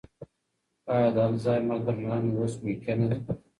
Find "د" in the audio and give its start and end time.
1.15-1.17